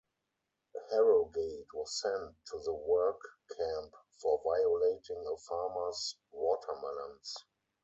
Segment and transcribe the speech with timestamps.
[0.89, 3.21] Harrogate was sent to the work
[3.55, 7.35] camp for "violating" a farmer's watermelons.